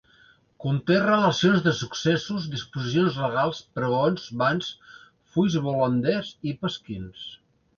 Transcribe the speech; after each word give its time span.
Conté 0.63 0.95
relacions 1.01 1.65
de 1.67 1.73
successos, 1.79 2.47
disposicions 2.55 3.19
legals, 3.25 3.61
pregons, 3.77 4.25
bans, 4.43 4.73
fulls 5.37 5.59
volanders 5.67 6.33
i 6.53 6.57
pasquins. 6.65 7.31